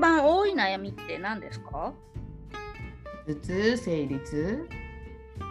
[0.00, 1.92] 番多い悩みって何ですか？
[3.26, 4.68] 頭痛生理痛？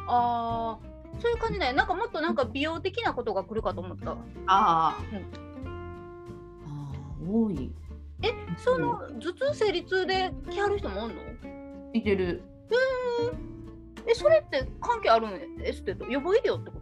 [0.07, 0.87] ああ
[1.19, 1.73] そういう感じだよ。
[1.73, 4.11] なんかもっとなんか美容的なことが来るかと思った。
[4.11, 7.71] ああ、あー多い。
[8.23, 11.15] えその頭痛生理痛で来はる人もおんの？
[11.93, 12.41] いてる。
[14.09, 16.05] えそれって関係あるんエステと？
[16.05, 16.79] 予防医療ってこ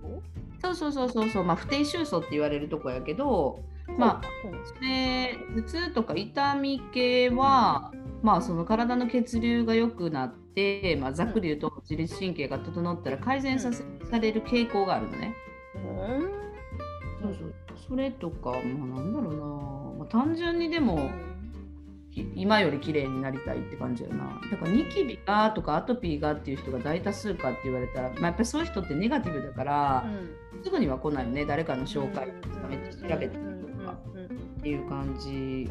[0.61, 0.73] と？
[0.75, 1.43] そうそうそうそうそう。
[1.43, 3.59] まあ不定収束って言われるとこやけど
[3.97, 4.65] まあうん。
[4.65, 15.35] それ頭痛とか痛み系は、まあその体の血流が良くなって、まあ、ざっくり言うと自律神経が整ったら改善させ、される傾向があるのね。
[15.75, 16.45] うん。
[17.21, 17.53] そうそう。
[17.89, 21.11] それとか、まあ、なんだろうな、まあ、単純にでも
[22.11, 24.39] き今より綺麗になりたいって感じやな。
[24.49, 30.05] だからニキビがとかアトピーがっていう人が大多数かって言われたら、まあ、やっぱりそういう人ってネガティブだから、
[30.63, 31.45] すぐには来ないよね。
[31.45, 33.37] 誰かの紹介とかめっちゃ調べて。
[33.37, 33.64] うん
[34.65, 35.69] っていう感じ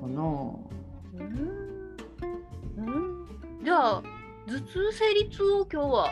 [0.00, 0.20] かな。
[0.20, 1.96] うん。
[2.76, 3.64] うん。
[3.64, 4.02] じゃあ
[4.48, 6.10] 頭痛生理痛を今日は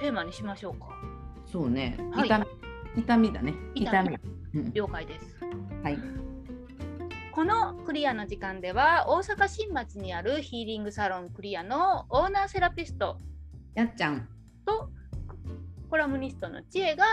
[0.00, 0.88] テーマにしましょうか。
[1.44, 2.26] そうね、はい。
[2.26, 2.46] 痛み
[3.02, 3.54] 痛みだね。
[3.74, 4.16] 痛み。
[4.72, 5.36] 了解です。
[5.82, 5.98] はい。
[7.32, 13.18] このクリアの時間では大阪新町にあるヒーリングサロンクリアのオーナーセラピスト
[13.74, 14.26] やっちゃん。
[14.64, 14.88] と
[15.90, 17.04] コラムニストの知恵が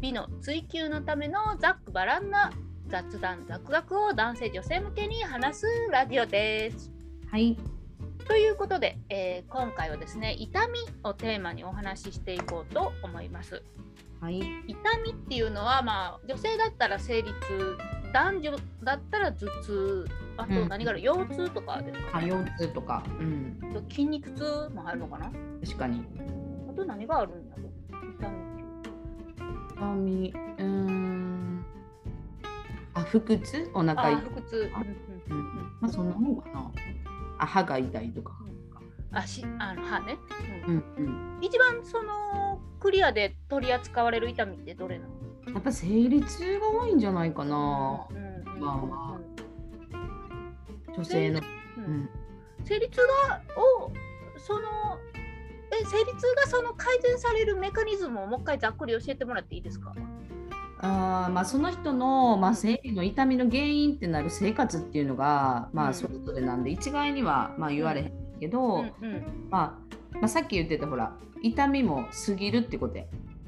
[0.00, 2.50] 美の追求のためのざっくばらんな
[2.88, 6.92] 雑談雑学を男性女性向けに話すラジオです。
[7.30, 7.56] はい。
[8.26, 13.62] ということで、えー今回はですね痛みをテーマにお話ししていこうと思います。
[14.20, 14.38] はい。
[14.38, 17.78] 痛みっていうのは、まあ、女性だったら生理痛
[18.12, 23.02] 男女だったら頭痛あとうん何がある、腰痛とかですか、あ、腰痛とか。
[23.06, 23.58] うん。
[23.90, 25.32] 筋肉痛もあるのかな？
[25.64, 26.04] 確かに。
[26.70, 27.66] あと何があるんだろう？
[28.18, 28.44] 痛み
[29.74, 30.34] 痛み。
[30.58, 30.73] うーん。
[33.04, 33.70] あ、腹痛？
[33.74, 34.12] お腹あ痛？
[34.12, 34.14] い。
[34.30, 35.76] 腹痛、あうんうんうん。
[35.80, 36.72] まあ、そんなもんかな。
[37.38, 38.32] あ、歯が痛いとか。
[39.12, 40.18] あしあの歯ね、
[40.66, 41.38] ううんんうん。
[41.40, 45.52] 一番そのクリアで取り扱われる痛みってどれなの？
[45.52, 48.08] やっぱ生理痛が多いんじゃないかな。
[48.58, 49.20] まあま
[50.96, 51.38] 女性の。
[51.40, 51.42] う
[51.78, 52.10] うんん。
[52.64, 53.92] 生理痛がを
[54.38, 54.60] その
[55.70, 59.92] え生理痛がその改善されるメカニズムをもう一回ざっくり教えてもらっていいですか？
[60.84, 62.56] あーまあ、その人の、まあ、うん。
[62.56, 65.94] 生理の痛みの原因ってなる生活っていうのが、まあ、うん。
[65.94, 73.04] それぞれなんで一概には、まあ、言われへんけど、うんうん、まあまあ、さっき言ってたほら痛みも過ぎるってことや、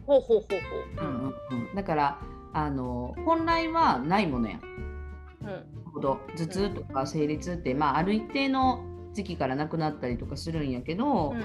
[0.07, 0.61] ほうほうほう
[0.99, 1.07] ほう。
[1.07, 2.19] うんうんうん、だから
[2.53, 4.59] あの本来はないものや。
[5.43, 5.77] うん。
[5.93, 11.41] ほど頭痛とか生理痛って、まあ、ある一定の時期からなくなったりとかするんやけど、うん。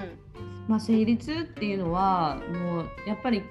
[0.68, 3.42] まあ、生理痛っていうのはもうやっぱり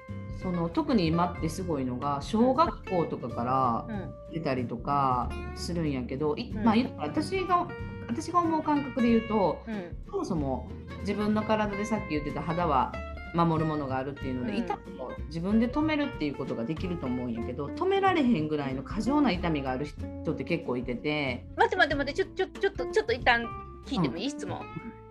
[0.41, 4.33] その特に今ってすごいのが小学校とかからうん。
[4.33, 6.63] 出たりとかするんやけど、いうん。
[6.63, 7.67] まあ、い私が
[8.07, 9.95] 私が思う感覚で言うとうん。
[10.09, 10.69] そもそも
[11.01, 12.93] 自分の体でさっき言ってた肌は
[13.35, 14.57] 守るものがあるっていうので、うん。
[14.59, 21.45] 痛みを自分で止めるっていうことができると思うんやけど止められへんぐらいの過剰な痛みがある人って結構いてて。
[21.57, 23.45] 待って待って待ってちょちょちょっとちょっと一旦
[23.85, 24.61] 聞いてもいい、質問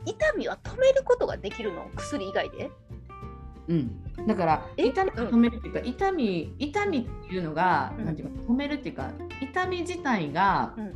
[0.07, 1.87] 痛みは止めることができるの？
[1.97, 2.71] 薬以外で？
[3.71, 4.87] うん、だからえ？
[4.87, 8.05] 痛みを止めるっていうか、痛み痛みっていうのが、うん。
[8.05, 10.93] なんていうか止めるっていうか痛み自体が、うん。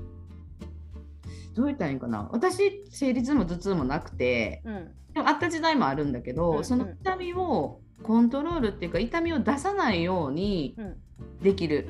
[1.55, 2.29] どう言ったらいいんかな？
[2.33, 4.91] 私生理痛も頭痛もなくてうん。
[5.15, 10.97] でもあった時代もあるんだけど、うんその痛みをコントロールっていうか痛みを出さないようにうん。
[11.41, 11.89] できる。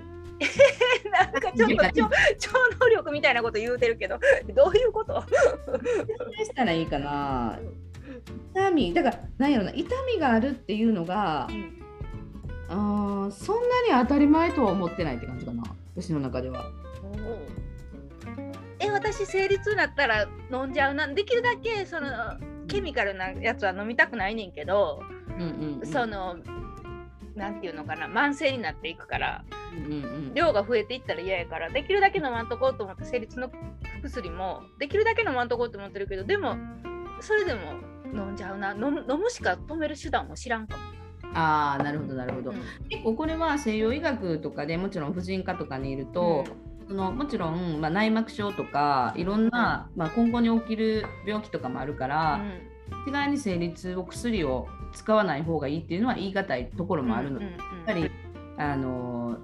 [1.10, 2.08] なんかちょっと超
[2.38, 2.50] 超
[2.80, 4.18] 能力みたいなこと言うてるけど
[4.54, 5.22] どういうこと？
[5.22, 5.32] 説
[6.38, 7.58] 明したらいいかな
[8.54, 11.80] 痛みだからなんやろな痛みがあるっていうのがうん。
[12.68, 13.56] あーそん
[13.90, 15.62] なに当たり前とは思ってないって感じかな
[15.94, 16.64] 私の中では。
[18.80, 22.08] え私生理痛になったら飲んじゃうなできるだけその
[22.66, 25.86] ケミカルなやつは飲みたくないねんけど、うんうんうん。
[25.86, 26.36] その
[27.36, 29.44] なんていうのかな慢性になっていくから
[29.76, 30.34] うんうんうん。
[30.34, 33.50] 量が増えていったら嫌やからできるだけ飲まんとこうと思って生理痛の
[34.02, 36.56] 薬もできるだけ飲まんとこうと思ってるけどでも
[37.20, 37.60] それでも
[38.14, 38.72] 飲んじゃうな。
[38.72, 40.82] 飲む飲むしか止める手段も知らんかも。
[41.36, 42.58] ああなるほどなるほど、うん。
[42.88, 46.44] 結構これは西洋医学とかでもちろん婦人科とかにいると、
[46.86, 52.40] そのもちろん、まあ、内膜症とかいろんな、まあ、今後に起きる病気とかもあるから、
[53.06, 57.40] 一概に生理痛を薬を使わない方がいいっていうのは言い難いところもあるの。
[57.40, 57.58] で、うんうん。
[57.58, 58.10] やっぱり
[58.56, 59.38] あの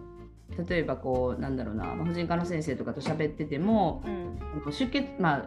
[0.69, 4.73] 例えばこうなんだろうな、まあ婦人科の先生とかと喋っててもうん。
[4.73, 5.45] 出血まあ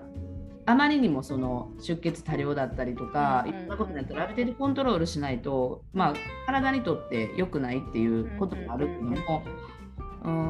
[0.66, 6.14] あまりにもその出血多量だったりとか、うんいろんなことになったらある程度コントロールしないと、まあ、
[6.46, 9.64] 体にとって良くないっていうこともあるっていうのも、うん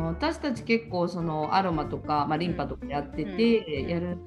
[0.05, 4.17] 私たち結構そのアロマとか、まあ、リンパとかやってて、うんやる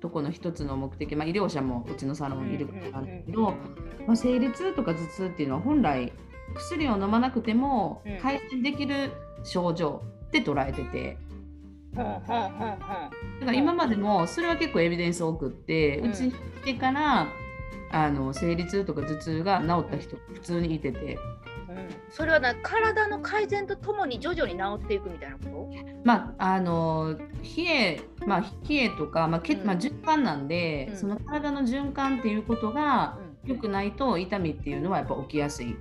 [0.00, 3.54] とこの一つの目的、まあ、医療者もうちのサロンにいるからなんだけど、
[4.06, 6.12] まあ、生理痛とか頭痛っていうのは本来
[6.54, 8.18] 薬を飲まなくてもうん。
[8.18, 9.12] 改善できる
[9.44, 11.18] 症状って捉えてて。
[11.96, 17.26] だから今までもそれは結構エビデンス多くって、ううんちに来てから
[17.90, 21.18] あの生理痛とか頭痛が治った人普通にいてて。
[21.68, 21.88] うん。
[22.10, 25.68] それはな体の改善とともに徐々に治っていくみたいなこと？
[26.04, 27.16] まああの
[27.56, 29.66] 冷えまあ冷えとか、まあけうん。
[29.66, 30.96] まあ、循環なんで、うん。
[30.96, 33.26] その体の循環っていうことがうん。
[33.46, 35.76] 良くないと痛みっていうのはやっぱ起きやすい。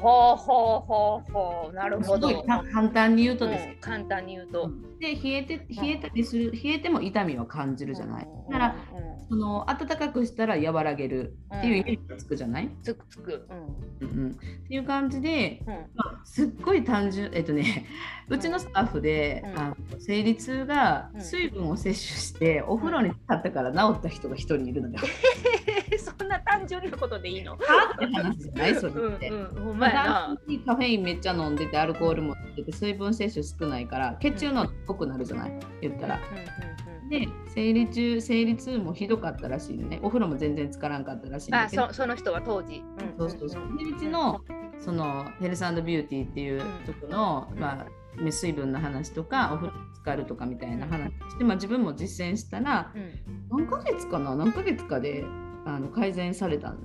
[0.00, 2.28] ほうほうほうほうなるほど。
[2.28, 4.70] すごいか簡単に言うとですうん簡単に言うと。
[5.00, 8.28] で冷えて冷えたりする冷えても痛みは感じるじゃない。
[8.50, 8.76] だから
[9.28, 13.46] その暖かくしたら和らげるっていうイメージがつくじゃない、つくつく。
[14.00, 14.08] うん。
[14.08, 15.74] うんうん、っていう感じで、うん。
[15.94, 17.86] まあ、すっごい単純えっとね
[18.28, 19.58] うちのスタッフで、うん。
[19.58, 21.20] あの生理痛がうん。
[21.20, 24.98] 水分を摂取してお風呂に浸ったから治った人が一人いるのよ。
[25.98, 27.52] そんな単純なことでいいの？
[27.52, 27.58] は
[27.94, 28.74] って話じゃない？
[28.74, 29.30] それって。
[29.30, 29.44] うん
[30.64, 35.52] カフェインめっちゃ飲んでてアルコールも飲んでて水分摂取少ないから血中のっぽくなるじゃない？
[35.82, 36.16] 言ったら。
[36.16, 36.74] うんうんうん
[37.10, 40.00] で生理中生理痛もひどかったらしいのね。
[40.02, 41.88] お風呂も全然つからんかったらしいんだあけど。
[41.88, 42.82] そその人は当時。
[43.18, 43.78] そうそうそう。
[43.78, 44.40] でうちの
[44.80, 47.86] そのヘルスビューティーっていうとこの、うんまあ
[48.30, 53.00] 水分の話とかお風呂に浸かるとかみたいな話して、まあ、自分も実践したらうん。
[53.00, 53.04] う
[53.62, 54.36] ん何ヶ月かな？
[54.36, 55.24] 何ヶ月かで
[55.64, 56.76] あの改善されたの。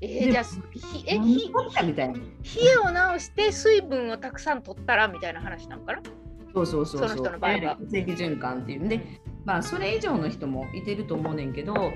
[0.00, 1.52] えー、じゃあひえ何ひ
[1.84, 2.14] みたいな。
[2.14, 6.02] 冷えを治して水分をたくさん取ったらみたいな話なのかな？
[6.56, 7.76] そうそうそうその人の場合は。
[7.90, 8.84] 血液循環っていう。
[8.84, 8.88] ん。
[8.88, 9.00] で、
[9.44, 11.92] まあそれ以上の人もいてると思うねんけど、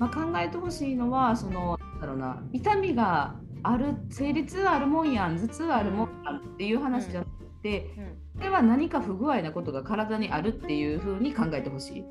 [0.00, 7.30] まあ、考えてほしいのはそのだろうな痛みがある生理痛あるもんやん頭痛あるもんやんっていう話じゃなく
[7.62, 8.04] て、うん。
[8.38, 12.04] これは何か不具合なことが体にあるっていうふうに考えてほしい。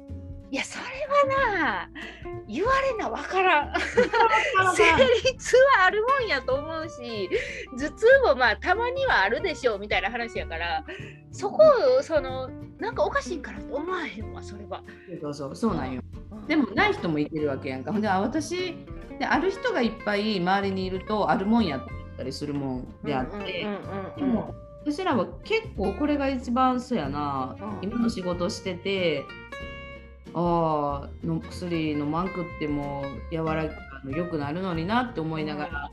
[0.52, 0.86] いやそれ
[1.32, 1.90] はな
[2.48, 3.74] 言われなわからん。
[3.74, 3.84] 体
[4.76, 4.84] 生
[5.32, 7.30] 理痛はあるもんやと思うし
[7.78, 10.84] 頭痛もまあたまにはあるでしょうみたいな話やから
[11.32, 11.62] そこ
[12.00, 12.50] をその
[12.80, 14.82] なんかおかしいんかなって思わへんわそれは。
[15.22, 16.02] そうそうそうなんよ。
[16.32, 17.92] うんでもない人もいてるわけやんか。
[17.92, 18.76] ほんであ私
[19.20, 21.82] である人がいっぱい周りにいるとあるもんやっ
[22.18, 23.68] たりするもんであって。
[24.18, 29.26] でも私らは結構これが一番そうやな、うん今の仕事してて
[30.34, 35.92] ああの薬飲まんくっても柔らかの良くなるのになって思いながら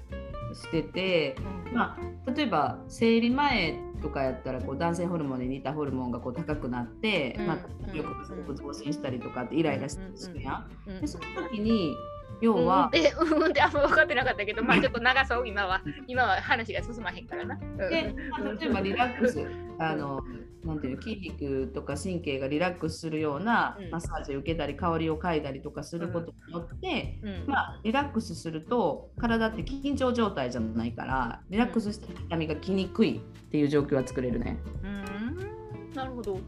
[0.52, 1.36] してて、
[1.68, 1.74] うん。
[1.74, 7.46] まあ、例えば生理前とかやったらこう男性ホルモンに似たホルモンがこう高くなって、うん。
[7.46, 7.58] ま
[7.92, 8.04] あ、よ
[8.46, 10.00] く増進したりとかってイライラす
[10.32, 10.70] るやん。
[10.86, 11.94] うんでその時に
[12.42, 15.82] 要は、うん、 でうんであんま分かってなかったけどまあちょっと流そう今は。
[16.06, 17.58] 今は話が進まへんからな。
[17.58, 17.90] うん。
[17.90, 19.46] で、まあ例えばリラックス、
[19.78, 20.20] あの、
[20.64, 33.20] なんていうの筋肉とか神経がリラックスするようなうんマッサージを受けたり、香りを嗅いだりとかすることによって、うんまあ、リラックスすると体って緊張状態じゃないからリラックスして痛みが来にくいっ
[33.50, 34.58] ていう状況は作れるね。
[34.82, 36.34] うんなるほど。
[36.34, 36.40] うん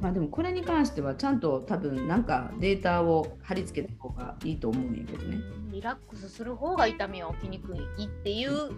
[0.00, 5.38] まあでもこれに関してはちゃんと多分なんかデータを貼り付けた方がいいと思うんやけどね。
[5.70, 8.70] リラックスする方が痛みは起きにくいっていう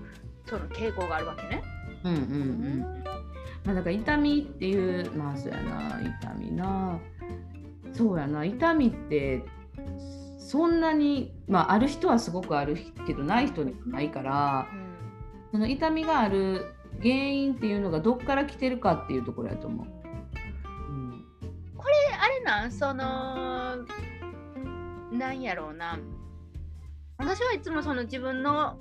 [0.47, 1.63] その傾向があるわけね。
[2.05, 3.05] うんうんうん。
[3.65, 6.01] まあ、だから痛みっていうまあそうやな。
[6.21, 6.99] 痛みな。
[7.93, 8.45] そうやな。
[8.45, 9.45] 痛みって
[10.39, 14.91] そんなにまあある人はすごくあるけどない人にはないからうん
[15.53, 19.87] その痛みがある原因っていうのがどっから来てるかっていうところやと思う。
[19.87, 21.11] うん。
[21.21, 22.71] であれなん？
[22.71, 23.77] その
[25.13, 25.99] なんやろうな。
[27.19, 28.79] 私はいつもその自分の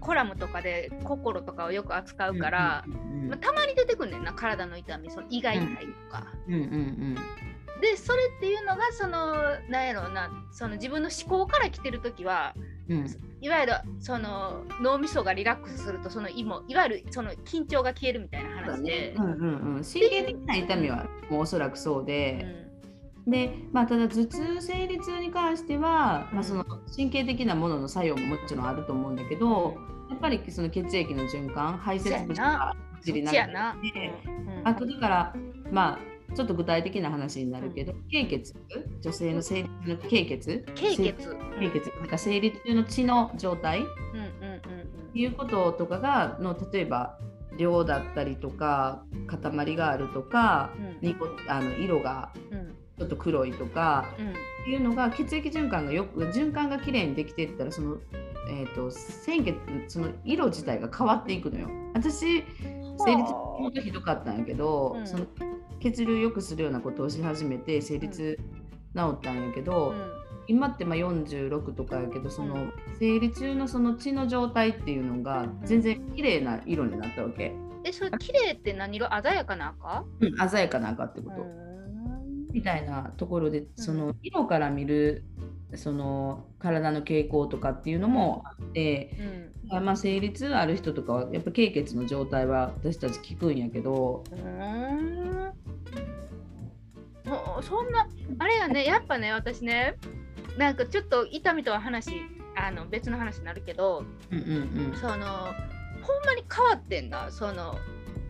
[0.00, 6.26] コラムとかで心とかをよく扱うから、うんまあ、たまに出てくんねんな体の痛みその胃が痛いとか。
[6.48, 7.16] うんうんうん
[7.80, 9.32] でそれっていうのがその
[9.70, 12.54] なんやろうなその自分の思考から来てる時は
[12.90, 13.06] うん。
[13.42, 19.14] いわゆるその脳みそがリラックスするとその胃もいわゆるその緊張が消えるみたいな話で。
[19.16, 22.69] うんうんうん、神経的な痛みはもうおそらくそうで、
[23.30, 29.76] で、まあ、ただ頭痛生理痛に関しては、まあ、その神経的なものの作用ももちろんあると思うんだけど、
[30.10, 33.76] やっぱりその血液の循環排泄物がそっになるちやな。
[33.82, 33.88] で
[34.26, 34.68] うん。
[34.68, 35.34] あとだから
[35.70, 35.98] ま
[36.30, 38.54] あちょっと具体的な話になるけど、経血
[39.00, 41.36] 女性の生理の経血経血。
[41.58, 44.46] 経血なんか生理中の血の状態っうん。
[44.46, 44.60] うんうん
[45.12, 47.18] ていうこととかがの例えば
[47.56, 50.70] 量だったりとか塊があるとか、
[51.02, 51.08] うん。
[51.08, 52.32] にこあの色が
[53.00, 54.28] ちょっと黒いとかうん。
[54.28, 54.32] っ
[54.64, 57.96] ていうのが血液循環がよく循環がきれいにできていったらその、
[58.50, 59.54] えー、と鮮血
[59.88, 61.70] その色自体が変わっていくのよ。
[61.94, 62.44] 私
[63.02, 65.06] 生理痛もっとひどかったんやけど、うん。
[65.06, 65.24] その
[65.80, 68.38] 血流良くするようなことをし始めて生理痛
[68.94, 69.94] 治ったんやけど、
[70.46, 77.54] 今ってまあ46とかやけどその生理中のその血の状態っていうのが全然綺麗な色になったわけ。
[77.82, 79.08] え、それ綺麗って何色？
[79.22, 80.04] 鮮やかな赤？
[80.20, 81.69] うん、鮮やかな赤ってこと。
[82.52, 85.24] みたいなところでその色から見る
[85.74, 89.16] その体の傾向とかっていうのもあって、
[89.70, 89.84] うん。
[89.84, 95.52] まあ、生理痛ある人とかはやっぱ経血の状態は私たち聞くんやけど、うん。
[97.24, 99.96] もうそんな、あれやね、やっぱね、私ね、
[100.58, 102.10] なんかちょっと痛みとは話、
[102.56, 104.42] あの別の話になるけど、うんう
[104.90, 105.16] んその、ほん
[106.26, 107.76] まに変わってんだ、その、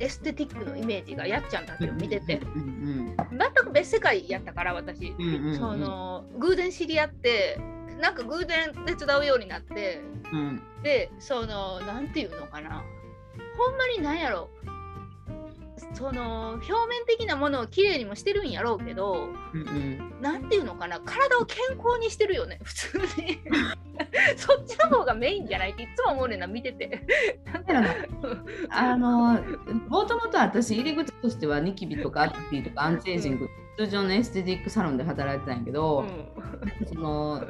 [0.01, 5.15] エステティックのイメージがやっちゃんたちを見てて、全く別世界やったから、私。
[5.57, 7.59] その、偶然知り合って、
[8.01, 10.01] なんか偶然手伝うようになって、
[10.33, 10.63] うん。
[10.83, 12.83] でそのなんていうのかな。
[13.59, 14.49] ほんまになんやろ
[15.95, 20.21] その表面的なものをきれいにもしてるんやろうけどうんうん。
[20.21, 23.41] なんていうのかな体を健康にしてるよね普通に。
[24.37, 27.07] そっちの方がメインじゃないっていつも思うねんな見てて。
[28.71, 29.43] あの
[29.89, 36.05] もともと私入り口としてはニキビとかアトピーとかアンチエイジング通常のエステティックサロンで働いてたんやけど、
[36.87, 37.47] その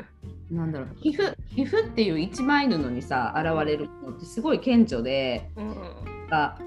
[0.51, 6.59] なんだろう皮膚皮膚っていう一枚布にさ現れるのってすごい顕著でうんうんあ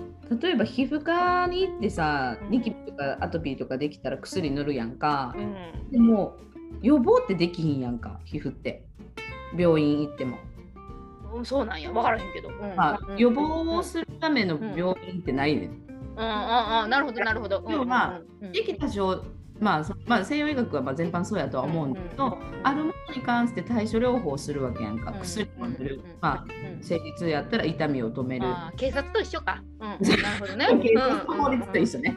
[0.41, 2.51] 例えば皮膚科に行ってさうん。
[2.51, 5.33] ニキビとかアトピーとかできたら薬塗るやんか。
[5.37, 5.91] うん。
[5.91, 6.37] でも
[6.81, 8.85] 予防ってできひんやんか皮膚って。
[9.57, 10.37] 病院行っても、
[11.33, 11.91] うんそうなんや。
[11.91, 12.75] 分からへんけど、うん。
[12.75, 15.69] まあうん、予防をするための病院ってないねん。
[15.69, 16.21] うんう
[16.81, 16.89] んうん。
[16.89, 17.63] なるほどなるほど。
[18.51, 19.23] できた症
[19.63, 26.83] まあそまあ、西洋医学はまあ全般そうやとは思うんだけど、あるものに関して対処療法をするわけやんか、うん薬を塗る、うんまあうん。
[26.83, 29.63] 生理痛やったら痛みを止める、警察と一緒か。
[29.79, 30.67] うん、 なるほどね。
[30.83, 32.15] 警察の法律と一緒ね。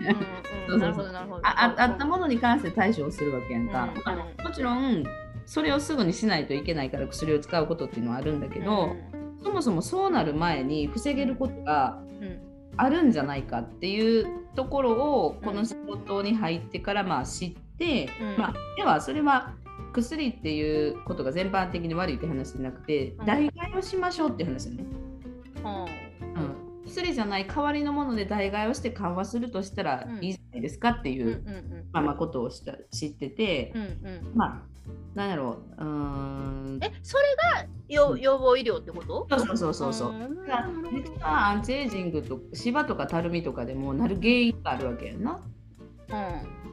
[1.44, 5.04] あったものに関して対処をするわけやんか、うんまあもちろん
[5.44, 8.96] それをすぐにしないといけないから薬を使うことっていうのはあるんだけど、
[9.40, 12.56] そもそもそうなる前に防げることがうんうん。
[12.78, 18.38] あるんじゃないかっていうところをこの仕事に入ってからまあ知って、うん。
[18.38, 19.54] まあ、ではそれは
[19.92, 23.26] 薬っていうことが全般的に悪いって話じゃなくて、うん。
[23.26, 24.84] 代替をしましょうっていう話だね、
[26.34, 30.24] うん、薬じゃない代わりのもので代替をして緩和するとしたらうん。
[30.24, 31.44] いいじゃないですかっていう、
[31.92, 34.32] まあ、まあことをした知ってて、うんうん。
[34.34, 34.62] まあ
[35.14, 36.78] なんやろううーん。
[36.82, 37.24] え、それ
[37.58, 39.26] がよ予防医療ってこと？
[39.30, 40.12] そうそうそうそう
[40.92, 45.40] 実はアンチエイジングとシワとかたるみとかでもなる原因があるわけやんな。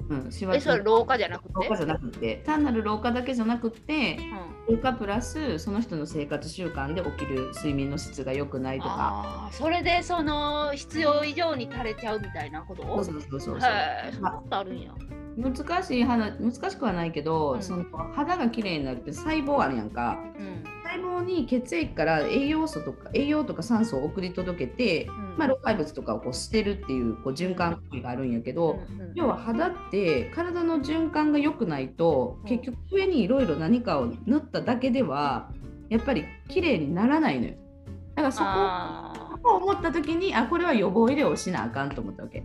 [0.09, 1.53] うん、シワえ、それ老化じゃなくて？
[1.55, 2.43] 老化じゃなくて。
[2.45, 4.17] 単なる老化だけじゃなくて
[4.67, 4.75] うん。
[4.75, 8.89] 老化プラスその人の生活習慣で起きる睡眠の質が良くないとか。
[8.97, 12.83] あーそれでその必要以上に垂れちゃうみたいなこと？
[12.83, 13.61] そうそうそうそうへ
[14.09, 14.91] え、そんなことあるんや。
[15.35, 17.61] 難しい話難しくはないけど、うん。
[17.63, 20.19] その肌が綺麗になるって細胞あるやんか。
[20.37, 20.63] うん
[20.93, 25.37] 細胞に血液から栄養素とか栄養とか酸素を送り届けて、うん。
[25.37, 32.49] まあ、老廃物とかをこう捨てるっていうこう循環があるんやけど、うんうん要は肌って体の循環が良くないとうん。
[32.49, 35.51] 結局上にいろいろ何かを塗っただけでは
[35.89, 37.53] やっぱり綺麗にならないのよ。
[38.15, 38.43] だからそ
[39.43, 42.43] こを思った時にあこれは予防医療をしなあかんと思ったわけ。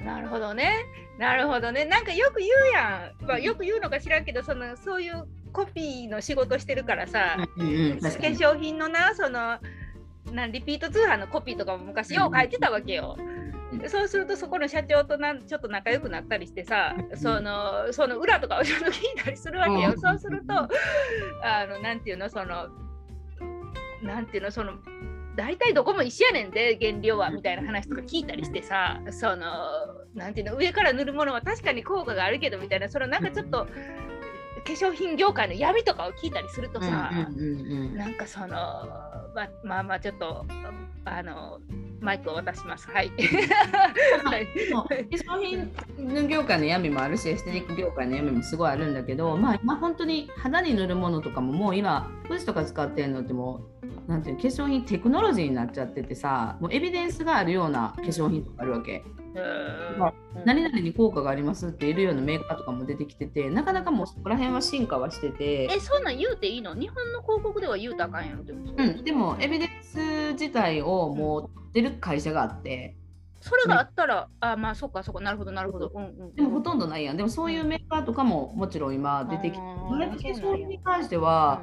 [0.00, 0.84] ーなるほどね。
[1.18, 1.84] なるほどね。
[1.84, 3.26] なんかよく言うやん。
[3.26, 9.58] まあ、よく言うのか知らんけど、そのそういうコピーの仕事してるからさ、うんうん化粧品のな、その
[10.32, 13.16] なんリピート通販のコピーとかも昔よう書いてたわけよ。
[13.18, 13.42] うん
[13.88, 19.92] そうするとそこの社長となんちょっと仲良くなったりしてさ、うんそのその裏とかを ちょっと聞いたりするわけよ。
[19.92, 22.68] うんそうするとあのなんていうのその
[24.02, 24.74] なんていうのその
[25.36, 29.46] 大体どこも一緒やねんで原料はみたいな話とか聞いたりしてさその
[30.14, 33.66] なんていうの上から塗るものは確かに効果があるけどみたいなそのなんかちょっと
[34.64, 40.44] 化粧品業界の闇とかを聞いたりするとさ、うんうんうんうんなんかそのままあまあちょっと
[41.04, 41.60] あの
[42.00, 42.90] マイクを渡します。
[42.90, 43.10] はい。
[43.10, 43.22] 化
[44.82, 53.60] 粧品業界の闇もあるしエステティック業界の闇もすごいあるんだけど、まあ、今本当に肌に塗るものとかももう今富士とか使ってるのっても
[54.08, 59.04] うなんていうの化粧品テクノロジーになっちゃっててさもうエビデンスがあるような化粧品とかあるわけ。
[60.44, 65.68] 何々に効果がありますって言えるようなメーカーとかも出てきててなかなかもうそこら辺は進化はしてて。
[65.70, 66.74] え、そんなん言うていいの？
[66.74, 72.96] 日本の広告では言うたらあかんやろでも、うん、でもエビデンス自体をもう出る会社があって。
[73.44, 75.90] それがあったら、あ、まあそっかそっか、なるほどなるほど。
[75.92, 77.16] うんうん、でもほとんどないやん。
[77.16, 81.60] でもそういうメーカーとかももちろん今出てきてあーブラック化粧品に関しては、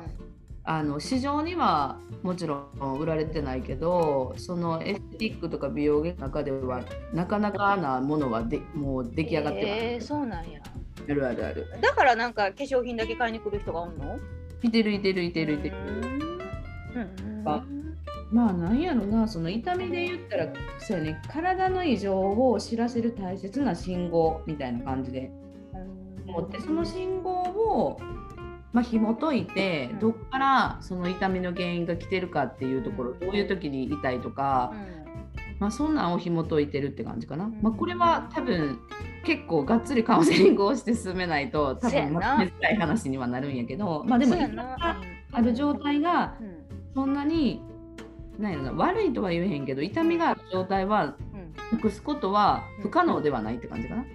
[0.71, 10.61] あの市場にはもちろん売られてないけどそのエステティックとか美容の中ではなかなかなものはでもう出来上がってます、えー、そうなんや。
[10.61, 11.67] あるあるある。
[11.81, 14.19] だからなんか化粧品だけ買いに来る人がおんの？
[14.61, 15.75] いてるいてるいてるいてる。
[17.45, 17.63] あ
[18.31, 21.21] まあなんやろなその痛みで言ったらそうやね。
[21.27, 25.31] 体の異常を知らせる大切な信号みたいな感じで
[26.27, 27.99] 思ってその信号を
[28.71, 34.73] まあ、紐解いてどっからその痛みの原因が来てるかっていうところどういう時に痛いとか、
[35.59, 37.51] まあ、そんなんを紐解いてるって感じかな。
[37.61, 38.79] まあ、これは多分
[39.25, 44.35] 結構がっつりカウンセリングをして進めないと多分まとめたい話にはなるんやけどまあでも
[45.31, 46.35] ある状態が
[46.93, 47.61] そんなに
[48.37, 51.15] なんやろな悪いとは言えへんけど痛みがある状態は
[51.71, 54.05] なくすことは不可能ではないって感じかな。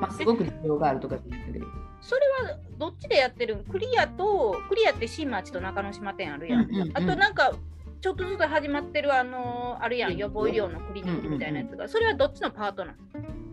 [0.00, 1.66] まあ、すごく事情があるとかじゃないけど。
[2.00, 6.64] それはどっちでやってるクリアとクリアって新町と中之島店あるやん。
[6.64, 7.52] うんうんうん、あとなんか
[8.00, 10.16] ちょっとずつ始まってるあのあるやん。
[10.16, 12.98] 予防医療のクリニックみたいなやつが、それはどっちのパートなの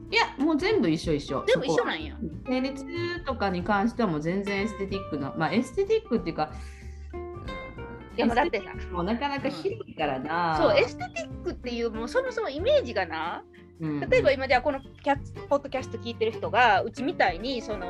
[0.09, 1.43] いやもう全部一緒一緒。
[1.45, 2.15] 全部一緒なんや。
[2.45, 6.53] 生理痛とかに関してはもう全然エステティックなまあエステティックっていうか
[8.15, 8.65] でもだってさ。
[8.91, 13.43] もうなかなか広いからな、うん、そうエステティックっていうもうそもそもイメージがな、
[13.81, 15.17] うん、例えば今じゃあこのキャ
[15.49, 17.87] ポッドキャスト聞いてる人がうちみたいにその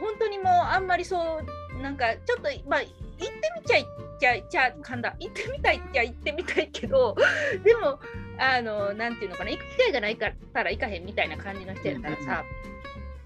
[0.00, 3.26] 本当にもうあんまりそうなんかちょっとまあ行って
[3.60, 3.86] みちゃい
[4.18, 5.16] ちゃちゃ噛んだ。
[5.18, 7.16] 行ってみたいっちゃ行ってみたいけど
[7.64, 7.98] でも
[8.38, 12.44] あのなんていうのかな行く機会がないから行かへんみたいな感じの人やったらさ、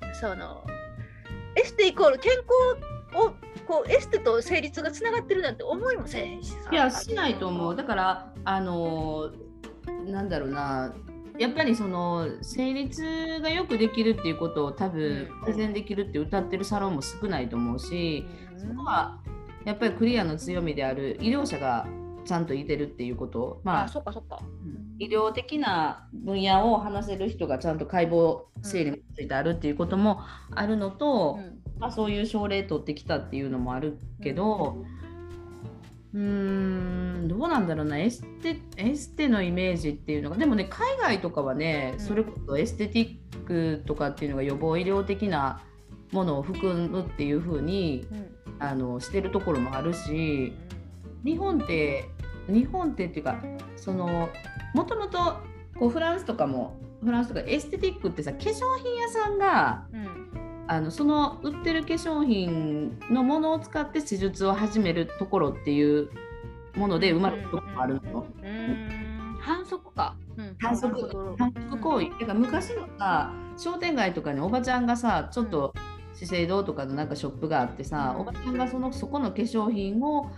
[0.03, 0.65] うん、その
[1.57, 3.35] エステイコール健康を
[3.67, 6.71] こうエステと成立がつながってるなんて思いもせえへんしさ。
[6.71, 7.77] いやしないと思う。
[7.77, 9.33] だからあの
[10.07, 10.95] なんだろうな
[11.39, 18.25] やっぱりその成立がよくできるっていうことを多分改善できるって歌ってるサロンも少ないと思うし、
[18.57, 19.21] そこは
[19.65, 21.87] やっぱりクリアの強みである医療者が
[22.25, 23.61] ちゃんといてるっていうこと。
[23.65, 24.41] まあそっかそっか、
[24.99, 30.21] 医療的な分野を話せる人がちゃんと解剖整理についてあるっていうことも
[30.55, 37.99] あるのと、うん、まあ、そういう症例取ってきたっていうのもあるけど、うーんどうなんだろうな。
[37.99, 45.63] エステエステのイメージっていうのがでもね海外とかはね、それこそエステティックとかっていうのが予防医療的な
[46.13, 48.29] ものを含むっていう風に、うん、
[48.61, 50.53] あのしてるところもあるし
[51.25, 52.09] 日本って
[52.49, 53.43] 日本ってっていうか
[53.77, 54.29] その
[54.75, 55.19] もともと
[55.79, 66.09] こうフランスとかもフランスとかエステティックってさ化粧品屋さんが、うん、あのその売ってる化粧品のものを使って施術を始めるところっていう
[66.75, 68.27] もので生まれるところもあるの。
[69.41, 71.37] 反則か、うん、反則。
[71.39, 75.75] 反則行為、うん、か昔のさ商店街とかにおばちゃんがさちょっと、
[76.15, 80.31] 資生堂とかのなんかショップがあってさ、おばちゃんがそのそこの化粧品を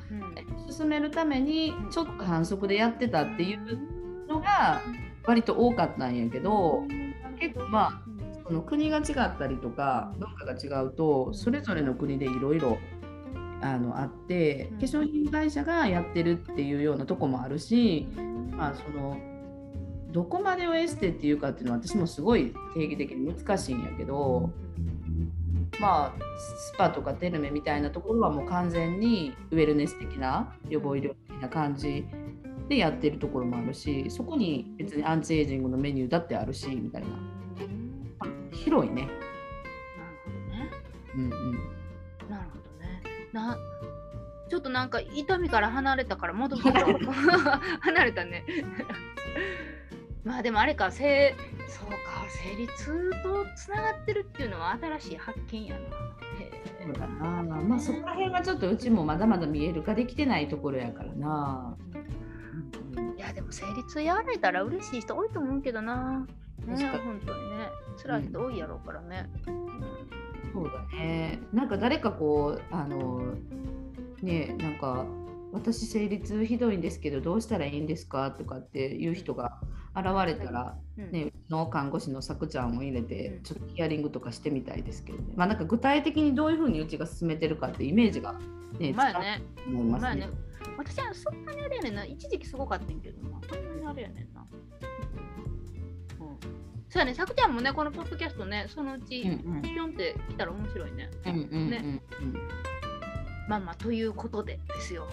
[0.71, 3.79] 進めるためにちょっと反則でやってたっていう
[4.27, 4.81] のが
[5.25, 6.85] 割と多かったんやけど
[7.39, 8.15] 結構まあ
[8.47, 12.79] その国が違ったりとか文化が違うとそれぞれの国でいろいろ
[13.61, 18.07] あのあって化粧品会社がやってるっていうようなとこもあるし、
[18.53, 19.19] まあ、その
[20.13, 24.51] どこまでをエステっていうかっていうのは私もすごい定義的に難しいんやけど
[25.81, 32.07] まあスパとかテルメみたいなところはもう完全にウェルネス的な予防医療的な感じ
[32.69, 37.09] でやってるところもあるしそこに別にアンチエイジングのメニューだってあるしみたいな、
[38.66, 39.02] 広いね。
[39.02, 39.14] なる
[40.24, 40.70] ほどね。
[41.14, 41.52] うんうん。
[42.29, 43.02] なるほどね。
[43.33, 43.57] な
[44.50, 46.70] ちょっとなんか痛みから離れたから戻って
[47.81, 48.44] 離れたね。
[50.24, 51.37] まあでもあれかせ
[51.68, 51.96] そうか
[52.44, 55.81] 生理痛とつながってるっていうのは新しい発見やな。
[56.83, 61.76] そうだなまあそこら辺はちょっとうちもまだまだ見える化できてないところやからな。
[63.16, 66.26] いやでも生理痛やられたら嬉しい人多いと思うけどな。
[66.64, 67.70] ね本当にね
[68.03, 69.31] 辛い人多いやろうからね。
[69.47, 71.41] うん、そうだね。
[71.53, 73.35] なんか誰かこうあの
[74.23, 75.07] ねなんか
[75.53, 79.59] 私生理痛ひどいんですけどどうしたらいいんですかとかっていう人が
[79.97, 88.35] 現れたら、ね、うの看護師のさくちゃんを入れてちょっとヒアリングとかしてみたいですけどね、まあ、なんか具体的にどういうふうにうちが進めてるかってイメージが
[88.79, 90.27] ね、まあね、思いますね。
[90.27, 90.29] ね。
[90.77, 94.47] 私はそんなにあれやねんな、一時期すごかったんけどな、そんなにあれやねんな。
[96.87, 99.22] うん、そうやね、さくちゃんもね、このポッドキャストね、そのうち、
[99.62, 101.11] ぴょんって来たら面白いね。
[101.25, 102.03] ね。
[103.49, 105.07] まあまあ、ということでですよ。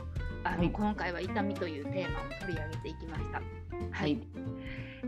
[0.43, 3.38] あの、はい、今回は痛みというテーマを取り上げていきました。
[3.38, 3.45] はい、
[3.91, 4.27] はい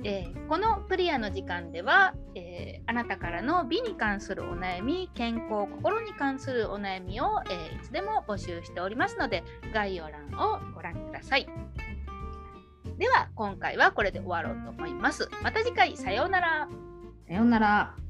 [0.04, 11.48] えー、このクリアの時間では、えー、あなたからの美に関するお悩み健康心に関するお悩みを、えー、いつでも募集しておりますので概要欄をご覧ください
[12.98, 15.30] では今回はこれで終わろうと思います。
[15.44, 16.68] また次回さようなら。
[17.28, 18.05] さようなら。